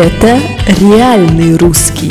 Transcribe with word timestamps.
Это 0.00 0.40
реальный 0.80 1.56
русский. 1.58 2.10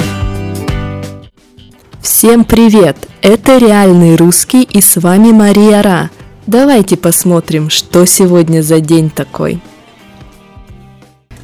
Всем 2.03 2.45
привет! 2.45 2.95
Это 3.23 3.57
реальный 3.57 4.15
русский 4.15 4.61
и 4.61 4.79
с 4.79 4.97
вами 4.97 5.31
Мария 5.31 5.81
Ра. 5.81 6.11
Давайте 6.45 6.97
посмотрим, 6.97 7.71
что 7.71 8.05
сегодня 8.05 8.61
за 8.61 8.79
день 8.79 9.09
такой. 9.09 9.59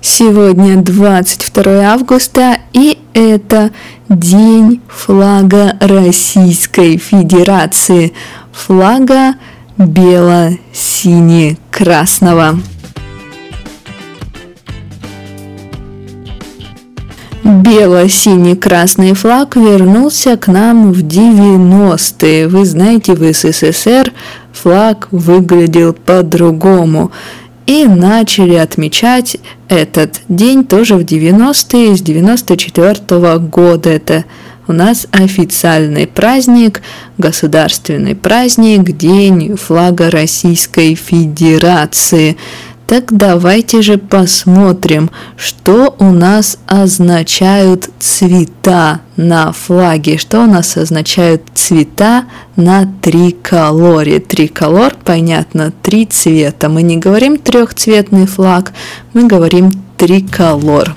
Сегодня 0.01 0.75
22 0.75 1.91
августа 1.91 2.59
и 2.73 2.99
это 3.15 3.71
День 4.07 4.81
флага 4.87 5.75
Российской 5.79 6.97
Федерации. 6.97 8.13
Флага 8.51 9.33
бело-сине-красного. 9.79 12.59
Бело-синий-красный 17.45 19.13
флаг 19.13 19.55
вернулся 19.55 20.35
к 20.35 20.47
нам 20.47 20.91
в 20.91 21.03
90-е. 21.03 22.47
Вы 22.47 22.65
знаете, 22.65 23.13
в 23.13 23.21
СССР 23.21 24.11
флаг 24.51 25.07
выглядел 25.11 25.93
по-другому. 25.93 27.11
И 27.67 27.85
начали 27.85 28.55
отмечать 28.55 29.37
этот 29.67 30.21
день 30.27 30.65
тоже 30.65 30.95
в 30.95 31.01
90-е, 31.01 31.95
с 31.95 32.01
94 32.01 32.93
-го 33.09 33.37
года. 33.37 33.91
Это 33.91 34.25
у 34.67 34.73
нас 34.73 35.05
официальный 35.11 36.07
праздник, 36.07 36.81
государственный 37.19 38.15
праздник, 38.15 38.97
День 38.97 39.55
флага 39.55 40.09
Российской 40.09 40.95
Федерации. 40.95 42.37
Так 42.87 43.05
давайте 43.11 43.81
же 43.81 43.97
посмотрим, 43.97 45.09
что 45.37 45.95
у 45.97 46.11
нас 46.11 46.59
означают 46.67 47.89
цвета 47.99 49.01
на 49.17 49.51
флаге, 49.51 50.17
что 50.17 50.43
у 50.43 50.45
нас 50.45 50.77
означают 50.77 51.41
цвета 51.55 52.25
на 52.55 52.87
триколоре. 53.01 54.19
Триколор, 54.19 54.93
понятно, 55.03 55.73
три 55.81 56.05
цвета. 56.05 56.69
Мы 56.69 56.83
не 56.83 56.97
говорим 56.97 57.37
трехцветный 57.37 58.27
флаг, 58.27 58.71
мы 59.13 59.25
говорим 59.25 59.71
триколор. 59.97 60.93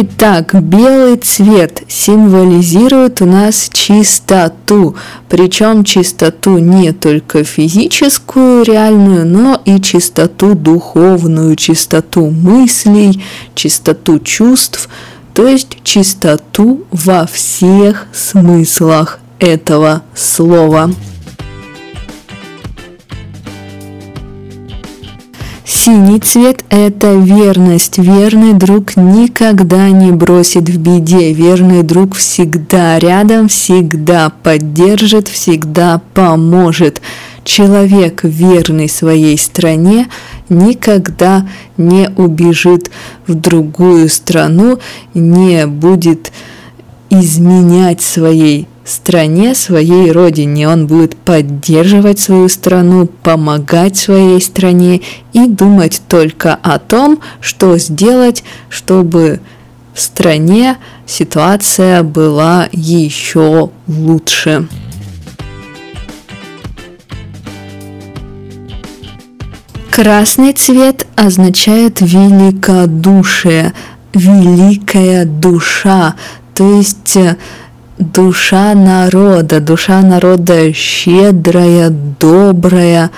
Итак, 0.00 0.54
белый 0.62 1.16
цвет 1.16 1.82
символизирует 1.88 3.20
у 3.20 3.24
нас 3.24 3.68
чистоту, 3.72 4.94
причем 5.28 5.82
чистоту 5.82 6.58
не 6.58 6.92
только 6.92 7.42
физическую, 7.42 8.62
реальную, 8.62 9.26
но 9.26 9.60
и 9.64 9.80
чистоту 9.80 10.54
духовную, 10.54 11.56
чистоту 11.56 12.30
мыслей, 12.30 13.24
чистоту 13.56 14.20
чувств, 14.20 14.88
то 15.34 15.48
есть 15.48 15.78
чистоту 15.82 16.84
во 16.92 17.26
всех 17.26 18.06
смыслах 18.12 19.18
этого 19.40 20.02
слова. 20.14 20.92
Синий 25.88 26.20
цвет– 26.20 26.66
это 26.68 27.14
верность. 27.14 27.96
Верный 27.96 28.52
друг 28.52 28.94
никогда 28.96 29.88
не 29.88 30.12
бросит 30.12 30.68
в 30.68 30.78
беде. 30.78 31.32
Верный 31.32 31.82
друг 31.82 32.14
всегда 32.14 32.98
рядом, 32.98 33.48
всегда 33.48 34.30
поддержит, 34.42 35.28
всегда 35.28 36.02
поможет. 36.12 37.00
Человек, 37.42 38.20
верный 38.22 38.90
своей 38.90 39.38
стране, 39.38 40.08
никогда 40.50 41.48
не 41.78 42.10
убежит 42.18 42.90
в 43.26 43.32
другую 43.32 44.10
страну, 44.10 44.80
не 45.14 45.66
будет 45.66 46.32
изменять 47.10 48.02
своей 48.02 48.68
стране, 48.84 49.54
своей 49.54 50.10
родине. 50.12 50.68
Он 50.68 50.86
будет 50.86 51.16
поддерживать 51.16 52.18
свою 52.18 52.48
страну, 52.48 53.06
помогать 53.06 53.96
своей 53.96 54.40
стране 54.40 55.02
и 55.32 55.46
думать 55.46 56.02
только 56.08 56.54
о 56.54 56.78
том, 56.78 57.20
что 57.40 57.76
сделать, 57.78 58.44
чтобы 58.68 59.40
в 59.94 60.00
стране 60.00 60.76
ситуация 61.06 62.02
была 62.02 62.68
еще 62.72 63.70
лучше. 63.86 64.68
Красный 69.90 70.52
цвет 70.52 71.08
означает 71.16 72.00
великодушие, 72.00 73.72
великая 74.14 75.24
душа, 75.24 76.14
то 76.58 76.74
есть 76.74 77.16
душа 77.98 78.74
народа, 78.74 79.60
душа 79.60 80.00
народа 80.00 80.72
щедрая, 80.72 81.88
добрая, 81.90 83.12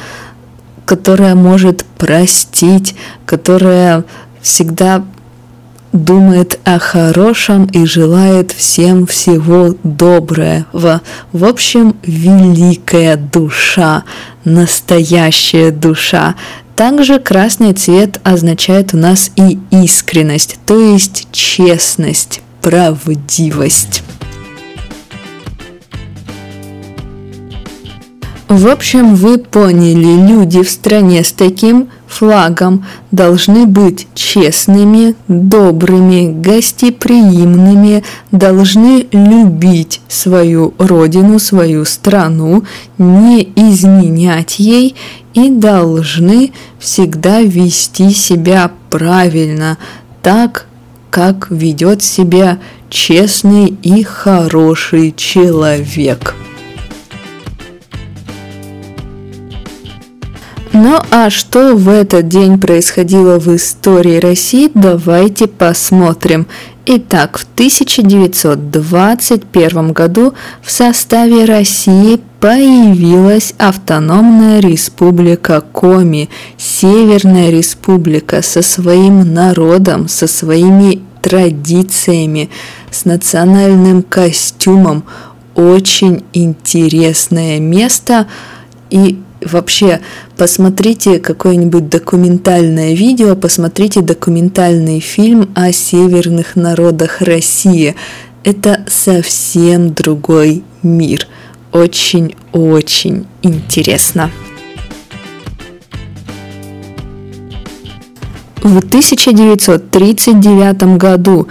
которая 0.85 1.35
может 1.35 1.87
простить, 1.97 2.95
которая 3.25 4.05
всегда 4.43 5.03
думает 5.95 6.61
о 6.65 6.79
хорошем 6.79 7.65
и 7.65 7.87
желает 7.87 8.53
всем 8.53 9.07
всего 9.07 9.75
доброго. 9.85 11.01
В 11.33 11.47
общем, 11.47 11.97
великая 12.03 13.17
душа, 13.17 14.05
настоящая 14.45 15.71
душа. 15.71 16.35
Также 16.77 17.19
красный 17.19 17.73
цвет 17.73 18.21
означает 18.23 18.93
у 18.93 18.99
нас 18.99 19.31
и 19.37 19.59
искренность, 19.71 20.59
то 20.67 20.79
есть 20.79 21.27
честность, 21.33 22.43
правдивость. 22.63 24.03
В 28.51 28.67
общем, 28.67 29.15
вы 29.15 29.39
поняли, 29.39 30.29
люди 30.29 30.65
в 30.65 30.69
стране 30.69 31.23
с 31.23 31.31
таким 31.31 31.89
флагом 32.09 32.85
должны 33.13 33.65
быть 33.65 34.09
честными, 34.15 35.15
добрыми, 35.29 36.33
гостеприимными, 36.33 38.03
должны 38.33 39.07
любить 39.13 40.01
свою 40.09 40.75
родину, 40.79 41.39
свою 41.39 41.85
страну, 41.85 42.65
не 42.99 43.45
изменять 43.55 44.59
ей 44.59 44.97
и 45.33 45.49
должны 45.49 46.53
всегда 46.81 47.43
вести 47.43 48.11
себя 48.11 48.73
правильно, 48.91 49.79
так, 50.23 50.67
как 51.11 51.51
ведет 51.51 52.03
себя 52.03 52.59
честный 52.89 53.67
и 53.67 54.03
хороший 54.03 55.13
человек. 55.17 56.35
Ну 60.73 60.99
а 61.11 61.31
что 61.31 61.75
в 61.75 61.89
этот 61.89 62.29
день 62.29 62.61
происходило 62.61 63.41
в 63.41 63.49
истории 63.55 64.19
России, 64.19 64.71
давайте 64.73 65.49
посмотрим. 65.49 66.47
Итак, 66.87 67.39
в 67.39 67.47
1921 67.55 69.93
году 69.93 70.35
в 70.63 70.71
составе 70.71 71.45
России 71.45 72.21
появилась 72.41 73.55
автономная 73.59 74.61
республика 74.61 75.61
Коми, 75.61 76.31
Северная 76.57 77.51
республика 77.51 78.43
со 78.43 78.63
своим 78.63 79.35
народом, 79.35 80.09
со 80.09 80.27
своими 80.27 81.03
традициями, 81.21 82.49
с 82.91 83.05
национальным 83.05 84.03
костюмом. 84.03 85.05
Очень 85.55 86.25
интересное 86.33 87.61
место 87.61 88.27
и 88.91 89.21
Вообще, 89.43 90.01
посмотрите 90.37 91.19
какое-нибудь 91.19 91.89
документальное 91.89 92.93
видео, 92.93 93.35
посмотрите 93.35 94.03
документальный 94.03 95.01
фильм 95.01 95.51
о 95.55 95.73
северных 95.73 96.57
народах 96.57 97.23
России. 97.23 97.97
Это 98.45 98.85
совсем 98.87 99.95
другой 99.95 100.63
мир. 100.83 101.27
Очень-очень 101.73 103.27
интересно. 103.43 104.31
В 108.63 108.79
1939 108.79 110.99
году 110.99 111.49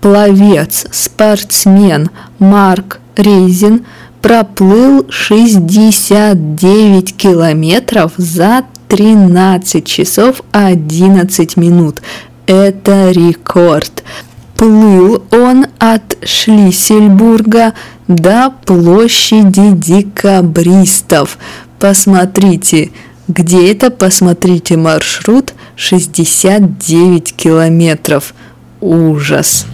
пловец, 0.00 0.86
спортсмен 0.90 2.10
Марк 2.38 3.00
Рейзин– 3.16 3.84
проплыл 4.20 5.06
69 5.08 7.16
километров 7.16 8.12
за 8.16 8.64
13 8.88 9.86
часов 9.86 10.42
11 10.52 11.56
минут. 11.56 12.02
Это 12.46 13.10
рекорд. 13.10 14.04
Плыл 14.56 15.22
он 15.30 15.66
от 15.78 16.18
Шлиссельбурга 16.22 17.74
до 18.10 18.52
площади 18.66 19.70
декабристов. 19.72 21.38
Посмотрите, 21.78 22.90
где 23.28 23.70
это, 23.70 23.90
посмотрите 23.90 24.76
маршрут– 24.76 25.54
69 25.76 27.34
километров. 27.34 28.34
Ужас! 28.82 29.64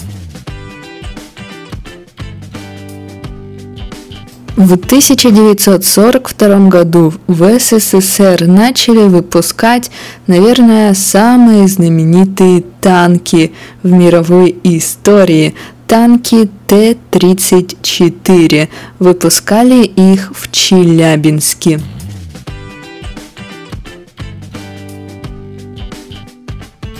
В 4.55 4.73
1942 4.75 6.69
году 6.69 7.13
в 7.27 7.59
СССР 7.59 8.47
начали 8.47 9.09
выпускать, 9.09 9.91
наверное, 10.29 10.95
самые 10.95 11.67
знаменитые 11.69 12.63
танки 12.81 13.53
в 13.83 13.91
мировой 13.91 14.57
истории– 14.63 15.55
танки 15.87 16.51
Т-34. 16.67 18.69
Выпускали 18.99 19.85
их 19.85 20.33
в 20.35 20.51
Челябинске. 20.51 21.81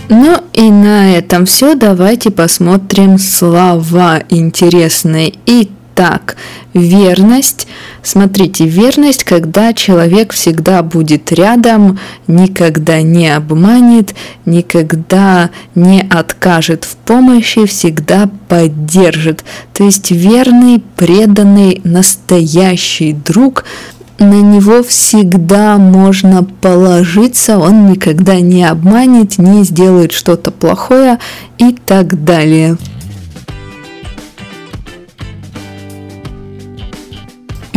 Ну 0.09 0.37
и 0.53 0.71
на 0.71 1.17
этом 1.17 1.45
все. 1.45 1.75
Давайте 1.75 2.31
посмотрим 2.31 3.17
слова 3.17 4.23
интересные. 4.29 5.33
Итак, 5.45 6.37
верность. 6.73 7.67
Смотрите, 8.07 8.65
верность, 8.65 9.25
когда 9.25 9.73
человек 9.73 10.31
всегда 10.31 10.81
будет 10.81 11.29
рядом, 11.33 11.99
никогда 12.27 13.01
не 13.01 13.27
обманет, 13.27 14.15
никогда 14.45 15.49
не 15.75 16.07
откажет 16.09 16.85
в 16.85 16.95
помощи, 16.95 17.65
всегда 17.65 18.29
поддержит. 18.47 19.43
То 19.73 19.83
есть 19.83 20.09
верный, 20.11 20.81
преданный, 20.95 21.81
настоящий 21.83 23.11
друг– 23.11 23.65
на 24.19 24.41
него 24.41 24.81
всегда 24.81 25.77
можно 25.77 26.43
положиться, 26.43 27.59
он 27.59 27.91
никогда 27.91 28.39
не 28.39 28.63
обманет, 28.63 29.37
не 29.37 29.63
сделает 29.63 30.11
что-то 30.11 30.49
плохое 30.49 31.19
и 31.59 31.71
так 31.71 32.23
далее. 32.23 32.77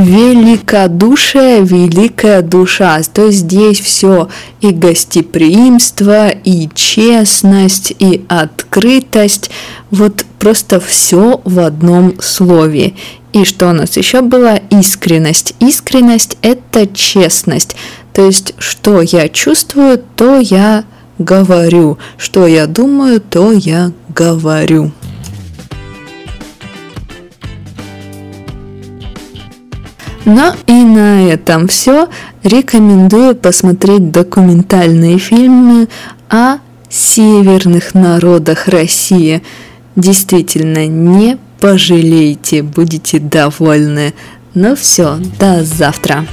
Великодушие, 0.05 1.62
великая 1.62 2.43
душа. 2.43 3.00
То 3.12 3.26
есть 3.26 3.38
здесь 3.38 3.81
все 3.81 4.29
и 4.61 4.70
гостеприимство, 4.70 6.29
и 6.29 6.69
честность, 6.75 7.93
и 7.99 8.25
открытость. 8.29 9.50
Вот 9.91 10.25
просто 10.38 10.81
все 10.81 11.41
в 11.44 11.58
одном 11.61 12.14
слове. 12.20 12.94
И 13.32 13.44
что 13.44 13.70
у 13.70 13.73
нас 13.73 13.97
еще 13.97 14.23
было? 14.23 14.56
Искренность. 14.70 15.55
Искренность– 15.61 16.37
это 16.43 16.87
честность. 16.87 17.76
То 18.12 18.26
есть, 18.26 18.55
что 18.58 19.02
я 19.02 19.29
чувствую, 19.29 20.02
то 20.17 20.41
я 20.41 20.85
говорю. 21.19 21.99
Что 22.17 22.47
я 22.47 22.67
думаю, 22.67 23.20
то 23.20 23.52
я 23.52 23.93
говорю. 24.08 24.91
Ну 30.32 30.53
и 30.69 30.85
на 30.85 31.29
этом 31.29 31.67
все. 31.67 32.09
Рекомендую 32.44 33.35
посмотреть 33.35 34.12
документальные 34.12 35.19
фильмы 35.19 35.88
о 36.29 36.59
северных 36.88 37.94
народах 37.94 38.69
России. 38.69 39.43
Действительно, 39.97 40.87
не 40.87 41.37
пожалеете, 41.59 42.62
будете 42.62 43.19
довольны. 43.19 44.15
Ну 44.55 44.77
все, 44.77 45.19
до 45.41 45.65
завтра. 45.65 46.25